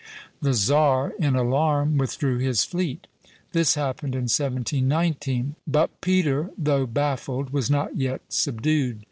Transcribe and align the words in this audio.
The 0.41 0.55
czar 0.55 1.13
in 1.19 1.35
alarm 1.35 1.99
withdrew 1.99 2.39
his 2.39 2.63
fleet. 2.63 3.05
This 3.51 3.75
happened 3.75 4.15
in 4.15 4.23
1719; 4.23 5.57
but 5.67 6.01
Peter, 6.01 6.49
though 6.57 6.87
baffled, 6.87 7.51
was 7.51 7.69
not 7.69 7.95
yet 7.95 8.21
subdued. 8.27 8.99